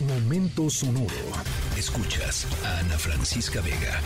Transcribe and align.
Momento 0.00 0.70
sonoro. 0.70 1.08
Escuchas 1.76 2.46
a 2.64 2.78
Ana 2.78 2.96
Francisca 2.96 3.60
Vega. 3.60 3.98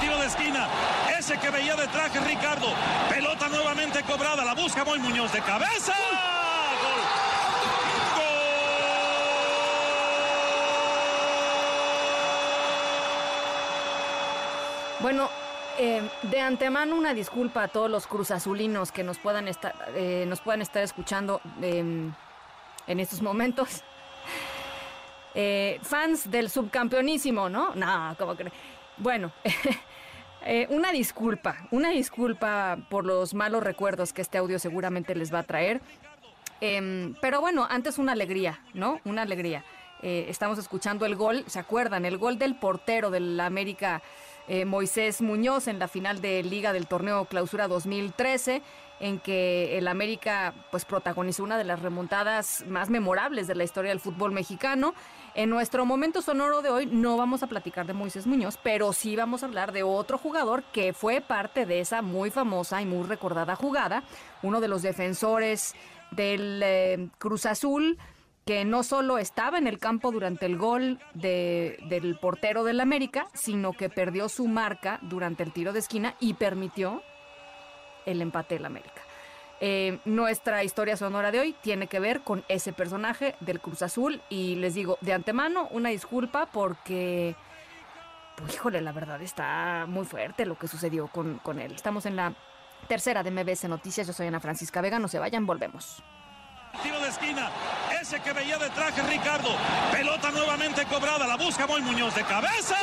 Tiro 0.00 0.18
de 0.18 0.26
esquina, 0.26 0.66
ese 1.18 1.38
que 1.38 1.50
veía 1.50 1.76
de 1.76 1.86
traje 1.88 2.18
Ricardo. 2.20 2.68
Pelota 3.10 3.50
nuevamente 3.50 4.02
cobrada, 4.04 4.46
la 4.46 4.54
busca 4.54 4.82
Moy 4.82 4.98
Muñoz 4.98 5.30
de 5.30 5.40
cabeza. 5.40 5.92
¡Gol! 5.92 7.02
Bueno, 15.00 15.28
eh, 15.78 16.00
de 16.22 16.40
antemano 16.40 16.96
una 16.96 17.12
disculpa 17.12 17.64
a 17.64 17.68
todos 17.68 17.90
los 17.90 18.06
cruzazulinos 18.06 18.90
que 18.90 19.02
nos 19.02 19.18
puedan 19.18 19.48
estar, 19.48 19.74
eh, 19.94 20.24
nos 20.26 20.40
puedan 20.40 20.62
estar 20.62 20.82
escuchando 20.82 21.42
eh, 21.60 22.10
en 22.86 23.00
estos 23.00 23.20
momentos. 23.20 23.84
Eh, 25.34 25.78
fans 25.82 26.30
del 26.30 26.50
subcampeonísimo, 26.50 27.48
¿no? 27.48 27.74
No, 27.74 28.14
¿cómo 28.18 28.34
creen? 28.34 28.52
Bueno, 28.96 29.32
eh, 30.44 30.66
una 30.70 30.90
disculpa, 30.90 31.68
una 31.70 31.90
disculpa 31.90 32.78
por 32.88 33.04
los 33.04 33.34
malos 33.34 33.62
recuerdos 33.62 34.12
que 34.12 34.22
este 34.22 34.38
audio 34.38 34.58
seguramente 34.58 35.14
les 35.14 35.32
va 35.32 35.40
a 35.40 35.42
traer. 35.44 35.80
Em, 36.60 37.14
pero 37.20 37.40
bueno, 37.40 37.66
antes 37.70 37.98
una 37.98 38.12
alegría, 38.12 38.60
¿no? 38.74 39.00
Una 39.04 39.22
alegría. 39.22 39.64
Eh, 40.02 40.26
estamos 40.28 40.58
escuchando 40.58 41.06
el 41.06 41.14
gol, 41.14 41.44
¿se 41.46 41.58
acuerdan? 41.58 42.04
El 42.04 42.18
gol 42.18 42.38
del 42.38 42.56
portero 42.56 43.10
del 43.10 43.38
América, 43.40 44.02
Moisés 44.64 45.20
Muñoz, 45.20 45.68
en 45.68 45.78
la 45.78 45.88
final 45.88 46.22
de 46.22 46.42
Liga 46.42 46.72
del 46.72 46.86
Torneo 46.86 47.26
Clausura 47.26 47.68
2013, 47.68 48.62
en 49.00 49.18
que 49.20 49.78
el 49.78 49.86
América 49.88 50.54
pues 50.70 50.84
protagonizó 50.84 51.44
una 51.44 51.56
de 51.58 51.64
las 51.64 51.80
remontadas 51.82 52.64
más 52.68 52.90
memorables 52.90 53.46
de 53.46 53.54
la 53.54 53.64
historia 53.64 53.90
del 53.90 54.00
fútbol 54.00 54.32
mexicano. 54.32 54.94
En 55.34 55.50
nuestro 55.50 55.84
momento 55.86 56.20
sonoro 56.22 56.62
de 56.62 56.70
hoy 56.70 56.86
no 56.86 57.16
vamos 57.16 57.42
a 57.42 57.46
platicar 57.46 57.86
de 57.86 57.92
Moisés 57.92 58.26
Muñoz, 58.26 58.58
pero 58.62 58.92
sí 58.92 59.14
vamos 59.14 59.42
a 59.42 59.46
hablar 59.46 59.72
de 59.72 59.82
otro 59.84 60.18
jugador 60.18 60.64
que 60.72 60.92
fue 60.92 61.20
parte 61.20 61.64
de 61.66 61.80
esa 61.80 62.02
muy 62.02 62.30
famosa 62.30 62.82
y 62.82 62.86
muy 62.86 63.06
recordada 63.06 63.54
jugada, 63.54 64.02
uno 64.42 64.60
de 64.60 64.68
los 64.68 64.82
defensores 64.82 65.74
del 66.10 66.60
eh, 66.64 67.08
Cruz 67.18 67.46
Azul 67.46 67.98
que 68.44 68.64
no 68.64 68.82
solo 68.82 69.18
estaba 69.18 69.58
en 69.58 69.66
el 69.66 69.78
campo 69.78 70.10
durante 70.10 70.46
el 70.46 70.56
gol 70.56 70.98
de- 71.12 71.76
del 71.90 72.18
portero 72.18 72.64
del 72.64 72.80
América, 72.80 73.26
sino 73.34 73.74
que 73.74 73.90
perdió 73.90 74.30
su 74.30 74.48
marca 74.48 74.98
durante 75.02 75.42
el 75.42 75.52
tiro 75.52 75.74
de 75.74 75.80
esquina 75.80 76.14
y 76.18 76.32
permitió 76.32 77.02
el 78.10 78.22
empate 78.22 78.54
del 78.54 78.66
América. 78.66 79.02
Eh, 79.60 79.98
nuestra 80.04 80.62
historia 80.62 80.96
sonora 80.96 81.32
de 81.32 81.40
hoy 81.40 81.52
tiene 81.60 81.88
que 81.88 81.98
ver 81.98 82.20
con 82.20 82.44
ese 82.48 82.72
personaje 82.72 83.34
del 83.40 83.60
Cruz 83.60 83.82
Azul 83.82 84.22
y 84.28 84.54
les 84.54 84.74
digo 84.74 84.98
de 85.00 85.12
antemano 85.12 85.66
una 85.72 85.88
disculpa 85.88 86.46
porque, 86.46 87.34
pues, 88.36 88.54
híjole, 88.54 88.80
la 88.80 88.92
verdad 88.92 89.20
está 89.20 89.86
muy 89.88 90.04
fuerte 90.04 90.46
lo 90.46 90.56
que 90.56 90.68
sucedió 90.68 91.08
con, 91.08 91.38
con 91.38 91.58
él. 91.58 91.72
Estamos 91.72 92.06
en 92.06 92.14
la 92.14 92.34
tercera 92.86 93.24
de 93.24 93.32
MBS 93.32 93.64
Noticias, 93.68 94.06
yo 94.06 94.12
soy 94.12 94.28
Ana 94.28 94.38
Francisca 94.38 94.80
Vega, 94.80 95.00
no 95.00 95.08
se 95.08 95.18
vayan, 95.18 95.44
volvemos. 95.44 96.02
Tiro 96.82 97.00
de 97.00 97.08
esquina, 97.08 97.50
ese 98.00 98.20
que 98.20 98.32
veía 98.32 98.58
de 98.58 98.70
traje 98.70 99.02
Ricardo. 99.02 99.48
Pelota 99.90 100.30
nuevamente 100.30 100.84
cobrada, 100.84 101.26
la 101.26 101.36
busca 101.36 101.66
Moy 101.66 101.82
Muñoz 101.82 102.14
de 102.14 102.22
cabeza. 102.22 102.76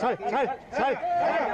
Sal, 0.00 0.16
sal, 0.28 0.46
sal, 0.72 0.94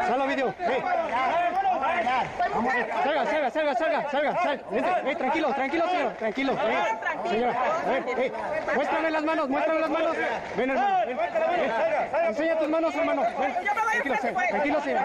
sal 0.09 0.21
a 0.21 0.27
video. 0.27 0.55
Ey. 0.59 1.96
Salga, 1.97 3.27
salga, 3.27 3.51
salga, 3.51 3.75
salga, 3.75 4.11
salga, 4.11 4.43
sal. 4.43 4.61
Vente, 4.71 4.91
ey, 5.07 5.17
tranquilo, 5.17 5.55
tranquilo, 5.55 5.89
señor, 5.89 6.13
tranquilo. 6.15 6.53
ey. 6.53 7.31
Señora, 7.31 7.55
ey, 7.91 8.25
ey. 8.25 8.33
muéstrame 8.75 9.11
las 9.11 9.25
manos, 9.25 9.49
muéstrame 9.49 9.81
las 9.81 9.91
manos. 9.91 10.17
Ven, 10.57 10.71
hermano. 10.71 10.97
Enseña 12.29 12.59
tus 12.59 12.69
manos, 12.69 12.95
hermano. 12.95 13.23
Señor, 13.23 14.43
tranquilo, 14.51 14.81
señor. 14.83 15.01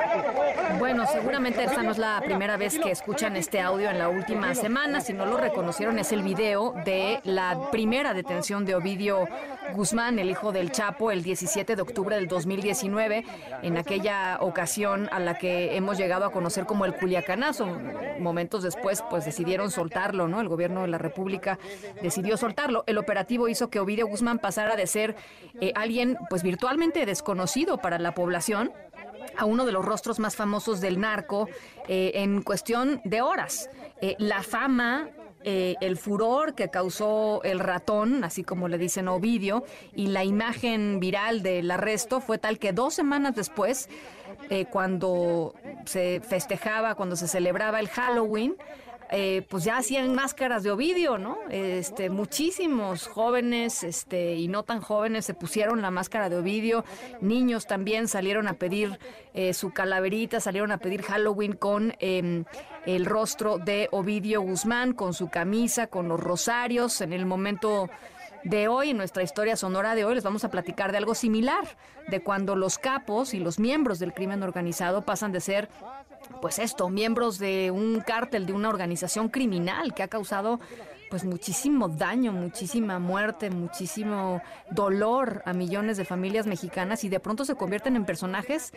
Bueno, 0.80 1.06
seguramente 1.08 1.64
esta 1.64 1.84
no 1.84 1.92
es 1.92 1.98
la 1.98 2.22
primera 2.24 2.58
vez 2.58 2.78
que 2.80 2.92
escuchan 2.92 3.36
este 3.36 3.62
audio 3.62 3.90
en 3.90 3.98
la 3.98 4.10
última 4.10 4.54
semana. 4.56 5.02
Si 5.02 5.14
no 5.14 5.26
lo 5.26 5.38
reconocieron, 5.38 6.00
es 6.00 6.12
el 6.12 6.24
video 6.24 6.74
de 6.86 7.20
la 7.24 7.70
primera 7.72 8.14
detención 8.14 8.66
de 8.66 8.76
Ovidio 8.76 9.28
Guzmán, 9.74 10.20
el 10.20 10.30
hijo 10.30 10.52
del 10.52 10.72
Chapo, 10.72 11.12
el 11.12 11.24
17 11.24 11.76
de 11.76 11.82
octubre 11.82 12.16
del 12.16 12.28
2019, 12.28 13.24
en 13.62 13.78
aquella 13.78 14.38
ocasión 14.42 15.08
a 15.12 15.20
la 15.20 15.38
que 15.38 15.76
hemos 15.76 15.98
llegado 15.98 16.26
a 16.26 16.32
conocer 16.32 16.66
como 16.66 16.81
el 16.86 16.96
Culiacanazo. 16.96 17.68
Momentos 18.20 18.64
después, 18.64 19.04
pues 19.10 19.26
decidieron 19.26 19.72
soltarlo, 19.72 20.28
¿no? 20.28 20.42
El 20.42 20.48
gobierno 20.48 20.82
de 20.82 20.88
la 20.88 20.98
República 20.98 21.60
decidió 22.02 22.38
soltarlo. 22.38 22.84
El 22.88 22.98
operativo 22.98 23.48
hizo 23.48 23.70
que 23.70 23.80
Ovidio 23.80 24.08
Guzmán 24.08 24.40
pasara 24.40 24.76
de 24.76 24.88
ser 24.88 25.16
eh, 25.60 25.72
alguien, 25.76 26.18
pues 26.30 26.44
virtualmente 26.44 27.06
desconocido 27.06 27.78
para 27.78 28.00
la 28.00 28.14
población 28.14 28.72
a 29.38 29.46
uno 29.46 29.66
de 29.66 29.72
los 29.72 29.86
rostros 29.86 30.20
más 30.20 30.36
famosos 30.36 30.82
del 30.82 31.00
narco 31.00 31.48
eh, 31.88 32.12
en 32.16 32.42
cuestión 32.42 33.02
de 33.04 33.22
horas. 33.22 33.70
Eh, 34.02 34.16
la 34.20 34.44
fama, 34.44 35.10
eh, 35.44 35.76
el 35.82 35.98
furor 35.98 36.54
que 36.54 36.70
causó 36.70 37.42
el 37.44 37.60
ratón, 37.60 38.24
así 38.24 38.44
como 38.44 38.68
le 38.68 38.78
dicen 38.78 39.08
Ovidio, 39.08 39.64
y 39.96 40.08
la 40.08 40.24
imagen 40.24 41.00
viral 41.00 41.42
del 41.42 41.72
arresto 41.72 42.22
fue 42.22 42.38
tal 42.38 42.60
que 42.60 42.74
dos 42.74 42.94
semanas 42.94 43.36
después, 43.36 43.90
eh, 44.50 44.66
cuando 44.66 45.56
se 45.86 46.22
festejaba, 46.22 46.96
cuando 46.96 47.16
se 47.16 47.28
celebraba 47.28 47.80
el 47.80 47.90
Halloween, 47.90 48.56
eh, 49.12 49.46
pues 49.50 49.66
ya 49.66 49.78
hacían 49.78 50.16
máscaras 50.16 50.64
de 50.64 50.72
Ovidio, 50.72 51.18
¿no? 51.18 51.38
Este, 51.50 52.10
muchísimos 52.10 53.08
jóvenes, 53.08 53.84
este, 53.84 54.36
y 54.36 54.48
no 54.48 54.64
tan 54.64 54.80
jóvenes 54.80 55.26
se 55.26 55.34
pusieron 55.34 55.82
la 55.82 55.92
máscara 55.92 56.30
de 56.30 56.38
Ovidio, 56.38 56.86
niños 57.20 57.68
también 57.68 58.08
salieron 58.08 58.48
a 58.48 58.54
pedir 58.54 59.00
eh, 59.34 59.54
su 59.54 59.72
calaverita, 59.72 60.40
salieron 60.40 60.72
a 60.72 60.78
pedir 60.78 61.02
Halloween 61.02 61.54
con 61.54 61.94
em, 62.00 62.46
el 62.86 63.06
rostro 63.06 63.58
de 63.58 63.90
Ovidio 63.92 64.42
Guzmán, 64.42 64.94
con 64.94 65.14
su 65.14 65.30
camisa, 65.30 65.88
con 65.88 66.08
los 66.08 66.20
rosarios, 66.20 67.02
en 67.02 67.12
el 67.12 67.26
momento 67.26 67.90
de 68.44 68.68
hoy, 68.68 68.92
en 68.92 68.98
nuestra 68.98 69.24
historia 69.24 69.56
sonora 69.56 69.96
de 69.96 70.06
hoy, 70.06 70.16
les 70.16 70.24
vamos 70.24 70.44
a 70.44 70.52
platicar 70.52 70.92
de 70.92 70.98
algo 70.98 71.16
similar, 71.16 71.64
de 72.08 72.22
cuando 72.22 72.56
los 72.56 72.78
capos 72.78 73.34
y 73.34 73.40
los 73.40 73.60
miembros 73.60 74.00
del 74.00 74.14
crimen 74.14 74.44
organizado 74.44 75.04
pasan 75.04 75.32
de 75.32 75.42
ser, 75.42 75.70
pues 76.42 76.60
esto, 76.60 76.90
miembros 76.90 77.38
de 77.38 77.72
un 77.72 78.02
cártel, 78.02 78.46
de 78.46 78.54
una 78.54 78.70
organización 78.70 79.30
criminal 79.30 79.94
que 79.94 80.04
ha 80.04 80.08
causado 80.08 80.60
pues 81.10 81.26
muchísimo 81.26 81.90
daño, 81.90 82.32
muchísima 82.32 82.98
muerte, 82.98 83.50
muchísimo 83.50 84.42
dolor 84.72 85.44
a 85.46 85.52
millones 85.52 85.98
de 85.98 86.06
familias 86.06 86.48
mexicanas 86.48 87.04
y 87.04 87.10
de 87.10 87.20
pronto 87.20 87.44
se 87.44 87.56
convierten 87.56 87.98
en 87.98 88.06
personajes 88.06 88.72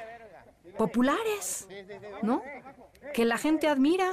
populares, 0.77 1.69
¿no? 2.23 2.43
Que 3.13 3.25
la 3.25 3.39
gente 3.39 3.69
admira, 3.69 4.11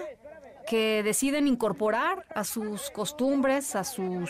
que 0.67 1.01
deciden 1.01 1.47
incorporar 1.47 2.23
a 2.35 2.43
sus 2.43 2.91
costumbres, 2.91 3.75
a 3.75 3.83
sus 3.83 4.29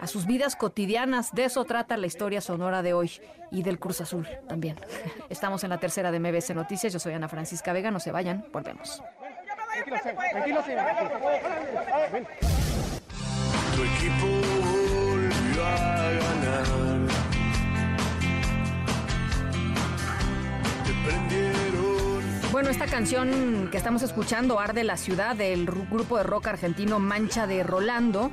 a 0.00 0.06
sus 0.06 0.26
vidas 0.26 0.56
cotidianas. 0.56 1.32
De 1.34 1.44
eso 1.44 1.64
trata 1.64 1.96
la 1.96 2.06
historia 2.06 2.40
sonora 2.40 2.82
de 2.82 2.94
hoy 2.94 3.10
y 3.50 3.62
del 3.62 3.78
Cruz 3.78 4.00
Azul 4.00 4.26
también. 4.48 4.76
Estamos 5.28 5.62
en 5.64 5.70
la 5.70 5.78
tercera 5.78 6.10
de 6.10 6.20
MBC 6.20 6.50
Noticias. 6.54 6.92
Yo 6.92 6.98
soy 6.98 7.14
Ana 7.14 7.28
Francisca 7.28 7.72
Vega. 7.72 7.90
No 7.90 8.00
se 8.00 8.12
vayan, 8.12 8.44
volvemos. 8.52 9.02
Tranquilo, 10.32 10.60
tranquilo. 10.62 10.62
Tu 13.74 13.82
equipo 13.82 14.26
volvió 14.94 15.64
a 15.66 16.10
ganar. 16.10 16.66
Te 20.84 20.92
prendieron. 21.04 22.22
Bueno, 22.52 22.70
esta 22.70 22.86
canción 22.86 23.68
que 23.70 23.76
estamos 23.76 24.02
escuchando, 24.02 24.58
Arde 24.58 24.82
la 24.84 24.96
Ciudad, 24.96 25.36
del 25.36 25.66
ru- 25.66 25.88
grupo 25.90 26.16
de 26.16 26.22
rock 26.22 26.46
argentino 26.48 26.98
Mancha 26.98 27.46
de 27.46 27.62
Rolando, 27.62 28.30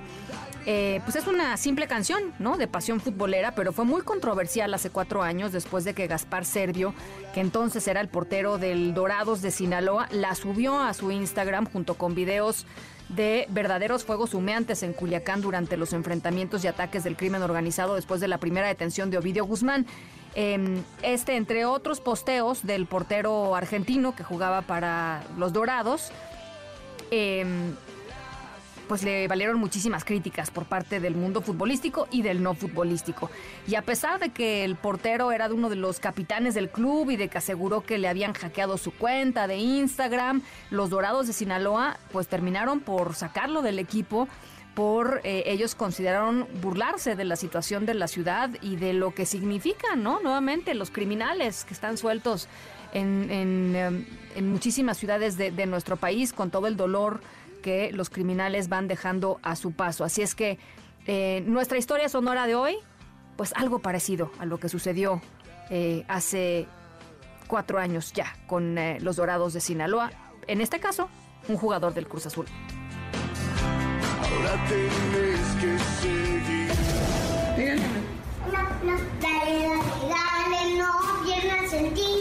eh, 0.66 1.02
pues 1.04 1.18
es 1.18 1.28
una 1.28 1.58
simple 1.58 1.88
canción, 1.88 2.34
¿no? 2.40 2.58
De 2.58 2.68
pasión 2.68 3.02
futbolera, 3.02 3.54
pero 3.54 3.74
fue 3.74 3.84
muy 3.84 4.02
controversial 4.02 4.74
hace 4.74 4.90
cuatro 4.90 5.22
años 5.22 5.52
después 5.52 5.84
de 5.84 5.94
que 5.94 6.08
Gaspar 6.08 6.46
Servio, 6.46 6.94
que 7.34 7.42
entonces 7.42 7.86
era 7.88 8.00
el 8.00 8.08
portero 8.08 8.58
del 8.58 8.94
Dorados 8.94 9.42
de 9.42 9.52
Sinaloa, 9.52 10.08
la 10.12 10.36
subió 10.36 10.80
a 10.80 10.94
su 10.94 11.12
Instagram 11.12 11.66
junto 11.70 11.96
con 11.96 12.16
videos 12.16 12.66
de 13.10 13.46
verdaderos 13.50 14.06
fuegos 14.06 14.34
humeantes 14.34 14.82
en 14.84 14.94
Culiacán 14.94 15.42
durante 15.42 15.76
los 15.76 15.92
enfrentamientos 15.92 16.64
y 16.64 16.68
ataques 16.68 17.04
del 17.04 17.18
crimen 17.18 17.44
organizado 17.44 17.96
después 17.96 18.22
de 18.22 18.30
la 18.30 18.38
primera 18.38 18.68
detención 18.68 19.10
de 19.10 19.18
Ovidio 19.18 19.46
Guzmán. 19.46 19.86
Eh, 20.36 20.82
este, 21.02 21.36
entre 21.36 21.66
otros 21.66 22.00
posteos 22.00 22.66
del 22.66 22.88
portero 22.88 23.56
argentino 23.56 24.16
que 24.16 24.24
jugaba 24.24 24.62
para 24.62 25.24
los 25.38 25.54
Dorados, 25.54 26.12
eh, 27.12 27.46
pues 28.88 29.04
le 29.04 29.28
valieron 29.28 29.60
muchísimas 29.60 30.04
críticas 30.06 30.52
por 30.52 30.66
parte 30.66 31.00
del 31.00 31.16
mundo 31.16 31.42
futbolístico 31.42 32.08
y 32.12 32.22
del 32.22 32.44
no 32.44 32.54
futbolístico. 32.54 33.30
Y 33.68 33.76
a 33.76 33.82
pesar 33.82 34.20
de 34.20 34.30
que 34.30 34.64
el 34.64 34.76
portero 34.76 35.32
era 35.32 35.48
de 35.48 35.56
uno 35.56 35.70
de 35.70 35.76
los 35.76 36.00
capitanes 36.00 36.54
del 36.54 36.70
club 36.70 37.10
y 37.12 37.16
de 37.16 37.28
que 37.28 37.38
aseguró 37.38 37.82
que 37.82 37.98
le 37.98 38.08
habían 38.08 38.34
hackeado 38.34 38.78
su 38.78 38.92
cuenta 38.92 39.48
de 39.48 39.58
Instagram, 39.58 40.42
los 40.70 40.90
Dorados 40.90 41.28
de 41.28 41.34
Sinaloa 41.34 41.98
pues 42.12 42.28
terminaron 42.28 42.80
por 42.80 43.16
sacarlo 43.16 43.62
del 43.62 43.80
equipo 43.80 44.28
por 44.74 45.22
eh, 45.24 45.44
ellos 45.46 45.76
consideraron 45.76 46.48
burlarse 46.62 47.16
de 47.16 47.26
la 47.26 47.36
situación 47.36 47.86
de 47.86 47.94
la 47.94 48.08
ciudad 48.08 48.50
y 48.62 48.76
de 48.76 48.94
lo 48.94 49.14
que 49.14 49.26
significan, 49.26 50.02
¿no? 50.02 50.20
Nuevamente, 50.22 50.74
los 50.74 50.90
criminales 50.90 51.64
que 51.64 51.74
están 51.74 51.98
sueltos 51.98 52.48
en, 52.94 53.30
en, 53.30 53.76
em, 54.36 54.46
muchísimas 54.46 54.98
ciudades 54.98 55.38
de, 55.38 55.52
de, 55.52 55.66
nuestro 55.66 55.98
país 55.98 56.32
con 56.32 56.52
todo 56.52 56.68
el 56.68 56.78
dolor 56.78 57.22
que 57.62 57.92
los 57.92 58.10
criminales 58.10 58.70
van 58.70 58.88
dejando 58.88 59.40
a 59.44 59.56
su 59.56 59.72
paso. 59.72 60.04
Así 60.04 60.22
es 60.22 60.36
que 60.36 60.60
eh, 61.06 61.44
nuestra 61.46 61.78
historia 61.78 62.08
sonora 62.08 62.48
de 62.48 62.56
hoy, 62.56 62.78
pues 63.36 63.54
algo 63.54 63.80
parecido 63.80 64.32
a 64.40 64.46
lo 64.46 64.60
que 64.60 64.70
sucedió 64.70 65.22
eh, 65.70 66.06
hace 66.08 66.68
cuatro 67.48 67.80
años 67.80 68.14
ya 68.14 68.36
con 68.48 68.78
eh, 68.78 69.00
los 69.02 69.18
Dorados 69.18 69.54
de 69.54 69.62
Sinaloa. 69.62 70.12
En 70.48 70.62
este 70.62 70.80
caso, 70.80 71.10
un 71.48 71.58
jugador 71.58 71.94
del 71.94 72.08
Cruz 72.08 72.26
Azul. 72.26 72.46
Ahora 74.22 74.66
tienes 74.68 75.40
que 75.60 75.80
seguir. 76.02 77.82
No, 78.52 78.62
no, 78.92 78.98
dale, 79.22 79.68
dale, 79.68 79.84
dale, 80.10 80.78
no 80.78 81.24
pierdas 81.24 81.74
el 81.74 81.94
tino, 81.94 82.13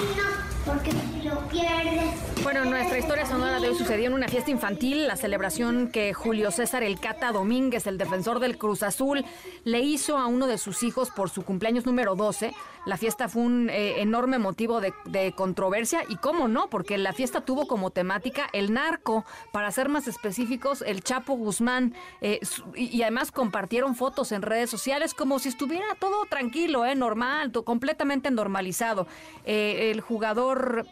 porque 0.65 0.93
si 0.93 1.12
lo 1.25 1.49
pierdes. 1.49 2.43
Bueno, 2.43 2.65
nuestra 2.65 2.99
historia 2.99 3.25
sonora 3.25 3.61
de 3.61 3.69
hoy 3.69 3.75
sucedió 3.77 4.07
en 4.07 4.15
una 4.15 4.29
fiesta 4.29 4.51
infantil, 4.51 5.07
la 5.07 5.17
celebración 5.17 5.89
que 5.89 6.13
Julio 6.13 6.51
César 6.51 6.83
El 6.83 6.99
Cata 6.99 7.31
Domínguez, 7.31 7.87
el 7.87 7.99
defensor 7.99 8.41
del 8.41 8.59
Cruz 8.59 8.83
Azul, 8.83 9.25
le 9.65 9.81
hizo 9.81 10.19
a 10.19 10.27
uno 10.27 10.47
de 10.47 10.59
sus 10.59 10.83
hijos 10.83 11.11
por 11.11 11.31
su 11.31 11.45
cumpleaños 11.45 11.87
número 11.87 12.17
12. 12.17 12.53
La 12.85 12.97
fiesta 12.97 13.29
fue 13.29 13.43
un 13.43 13.71
eh, 13.71 14.01
enorme 14.01 14.41
motivo 14.41 14.81
de, 14.81 14.93
controversia 15.37 16.03
y 16.09 16.17
cómo 16.17 16.49
no, 16.49 16.69
porque 16.69 16.99
la 16.99 17.13
fiesta 17.13 17.43
tuvo 17.43 17.69
como 17.69 17.91
temática 17.91 18.49
el 18.53 18.73
narco, 18.73 19.25
para 19.53 19.71
ser 19.71 19.89
más 19.89 20.09
específicos, 20.09 20.83
el 20.83 21.05
Chapo 21.05 21.35
Guzmán, 21.35 21.95
eh, 22.21 22.41
y, 22.75 22.97
y, 22.97 23.03
además 23.03 23.31
compartieron 23.31 23.95
fotos 23.95 24.33
en 24.33 24.43
redes 24.43 24.69
sociales 24.69 25.15
como 25.15 25.39
si 25.39 25.49
estuviera 25.49 25.87
todo 26.01 26.27
tranquilo, 26.27 26.85
eh, 26.85 26.97
normal, 26.97 27.53
completamente 27.65 28.31
normalizado. 28.31 29.07
Eh, 29.45 29.91
el 29.91 30.01
jugador, 30.01 30.87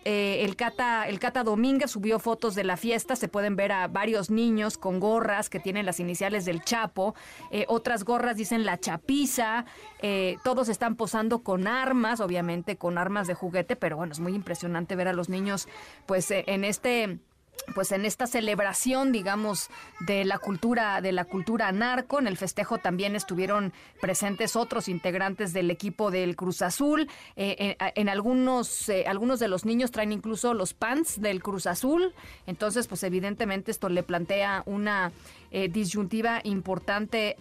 el 0.44 0.56
Cata, 0.56 1.08
el 1.08 1.18
Cata 1.18 1.44
Domínguez 1.44 1.90
subió 1.90 2.18
fotos 2.18 2.54
de 2.54 2.64
la 2.64 2.76
fiesta, 2.76 3.16
se 3.16 3.28
pueden 3.28 3.56
ver 3.56 3.72
a 3.72 3.88
varios 3.88 4.30
niños 4.30 4.78
con 4.78 5.00
gorras 5.00 5.50
que 5.50 5.60
tienen 5.60 5.86
las 5.86 6.00
iniciales 6.00 6.44
del 6.44 6.62
Chapo, 6.62 7.14
eh, 7.50 7.64
otras 7.68 8.04
gorras 8.04 8.36
dicen 8.36 8.64
la 8.64 8.78
chapiza, 8.78 9.64
eh, 10.00 10.36
todos 10.44 10.68
están 10.68 10.96
posando 10.96 11.42
con 11.42 11.66
armas, 11.66 12.20
obviamente 12.20 12.76
con 12.76 12.98
armas 12.98 13.26
de 13.26 13.34
juguete, 13.34 13.76
pero 13.76 13.96
bueno, 13.96 14.12
es 14.12 14.20
muy 14.20 14.34
impresionante 14.34 14.96
ver 14.96 15.08
a 15.08 15.12
los 15.12 15.28
niños 15.28 15.68
pues 16.06 16.30
eh, 16.30 16.44
en 16.46 16.64
este 16.64 17.18
pues 17.74 17.92
en 17.92 18.04
esta 18.04 18.26
celebración, 18.26 19.12
digamos, 19.12 19.68
de 20.00 20.24
la 20.24 20.38
cultura, 20.38 21.00
de 21.00 21.12
la 21.12 21.24
cultura 21.24 21.70
narco, 21.72 22.18
en 22.18 22.26
el 22.26 22.36
festejo 22.36 22.78
también 22.78 23.16
estuvieron 23.16 23.72
presentes 24.00 24.56
otros 24.56 24.88
integrantes 24.88 25.52
del 25.52 25.70
equipo 25.70 26.10
del 26.10 26.36
Cruz 26.36 26.62
Azul. 26.62 27.08
Eh, 27.36 27.76
en, 27.78 27.92
en, 27.94 28.08
algunos, 28.08 28.88
eh, 28.88 29.04
algunos 29.06 29.40
de 29.40 29.48
los 29.48 29.64
niños 29.64 29.90
traen 29.90 30.12
incluso 30.12 30.54
los 30.54 30.74
pants 30.74 31.20
del 31.20 31.42
Cruz 31.42 31.66
Azul. 31.66 32.12
Entonces, 32.46 32.86
pues 32.86 33.02
evidentemente 33.02 33.70
esto 33.70 33.88
le 33.88 34.02
plantea 34.02 34.62
una 34.66 35.12
eh, 35.50 35.68
disyuntiva 35.68 36.40
importante, 36.44 37.36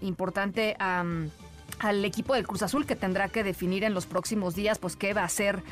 importante 0.00 0.76
al 0.78 2.04
equipo 2.04 2.34
del 2.34 2.46
Cruz 2.46 2.62
Azul 2.62 2.86
que 2.86 2.96
tendrá 2.96 3.28
que 3.28 3.44
definir 3.44 3.84
en 3.84 3.94
los 3.94 4.06
próximos 4.06 4.54
días, 4.54 4.78
pues 4.78 4.96
qué 4.96 5.14
va 5.14 5.22
a 5.22 5.26
hacer 5.26 5.62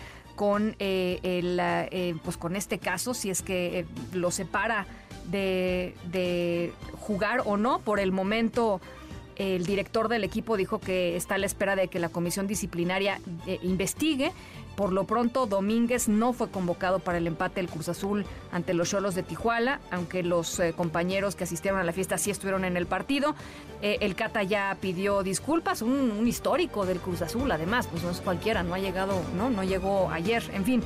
con 0.41 0.75
eh, 0.79 1.21
el 1.23 1.59
eh, 1.61 2.15
pues 2.25 2.39
con 2.39 2.57
este 2.57 2.79
caso 2.79 3.13
si 3.13 3.29
es 3.29 3.43
que 3.43 3.81
eh, 3.81 3.87
lo 4.15 4.31
separa 4.31 4.87
de, 5.27 5.95
de, 6.05 6.73
jugar 6.99 7.43
o 7.45 7.59
no. 7.59 7.81
Por 7.81 8.01
el 8.01 8.11
momento 8.11 8.81
el 9.41 9.65
director 9.65 10.09
del 10.09 10.25
equipo 10.25 10.57
dijo 10.57 10.81
que 10.81 11.17
está 11.17 11.37
a 11.37 11.39
la 11.39 11.47
espera 11.47 11.77
de 11.77 11.89
que 11.89 11.99
la 11.99 12.11
comisión 12.11 12.47
disciplinaria 12.47 13.21
investigue 13.63 14.33
por 14.81 14.93
lo 14.93 15.05
pronto, 15.05 15.45
Domínguez 15.45 16.09
no 16.09 16.33
fue 16.33 16.51
convocado 16.51 17.01
para 17.01 17.19
el 17.19 17.27
empate 17.27 17.57
del 17.57 17.69
Cruz 17.69 17.91
Azul 17.91 18.25
ante 18.51 18.73
los 18.73 18.89
Cholos 18.89 19.15
de 19.15 19.23
Tijuana, 19.23 19.79
aunque 19.91 20.23
los 20.23 20.59
eh, 20.59 20.73
compañeros 20.75 21.37
que 21.37 21.45
asistieron 21.45 21.81
a 21.81 21.85
la 21.85 21.93
fiesta 21.93 22.17
sí 22.17 22.31
estuvieron 22.31 22.65
en 22.65 22.79
el 22.79 22.87
partido. 22.87 23.35
Eh, 23.83 23.99
el 24.01 24.15
Cata 24.15 24.43
ya 24.43 24.75
pidió 24.81 25.23
disculpas, 25.23 25.83
un, 25.83 26.27
histórico 26.27 26.87
del 26.87 26.99
Cruz 26.99 27.21
Azul, 27.21 27.53
además, 27.53 27.89
pues 27.89 28.03
no 28.03 28.11
es 28.11 28.23
cualquiera, 28.23 28.63
no 28.63 28.73
ha 28.73 28.79
llegado, 28.79 29.21
no, 29.37 29.51
no 29.51 29.65
llegó 29.65 30.09
ayer, 30.11 30.43
en 30.55 30.65
fin. 30.65 30.83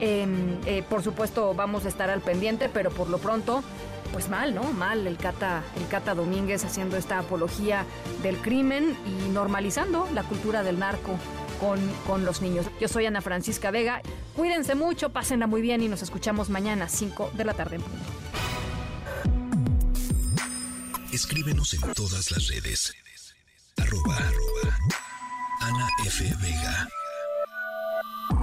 Eh, 0.00 0.82
por 0.90 1.04
supuesto, 1.04 1.54
vamos 1.54 1.84
a 1.84 1.88
estar 1.88 2.10
al 2.10 2.22
pendiente, 2.22 2.68
pero 2.68 2.90
por 2.90 3.08
lo 3.08 3.18
pronto 3.18 3.62
pues 4.08 4.28
mal, 4.28 4.54
¿no? 4.54 4.72
Mal 4.72 5.06
el 5.06 5.16
Cata, 5.16 5.62
el 5.76 5.86
Cata 5.88 6.14
Domínguez 6.14 6.64
haciendo 6.64 6.96
esta 6.96 7.18
apología 7.18 7.84
del 8.22 8.38
crimen 8.38 8.96
y 9.06 9.28
normalizando 9.28 10.08
la 10.14 10.22
cultura 10.22 10.62
del 10.62 10.78
narco 10.78 11.18
con, 11.60 11.80
con, 12.06 12.24
los 12.24 12.42
niños. 12.42 12.66
Yo 12.80 12.88
soy 12.88 13.06
Ana 13.06 13.20
Francisca 13.20 13.70
Vega. 13.70 14.02
Cuídense 14.34 14.74
mucho, 14.74 15.10
pásenla 15.10 15.46
muy 15.46 15.62
bien 15.62 15.82
y 15.82 15.88
nos 15.88 16.02
escuchamos 16.02 16.50
mañana, 16.50 16.88
5 16.88 17.32
de 17.34 17.44
la 17.44 17.54
tarde. 17.54 17.78
Escríbenos 21.12 21.72
en 21.72 21.80
todas 21.94 22.30
las 22.30 22.48
redes. 22.48 22.92
Arroba 23.78 24.18
Ana 25.60 25.88
F. 26.04 26.24
Vega. 26.42 26.88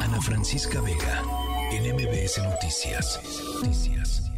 Ana 0.02 0.22
Francisca 0.22 0.82
Vega. 0.82 1.24
En 1.72 1.96
MBS 1.96 2.40
Noticias. 2.40 3.20
Noticias. 3.62 4.33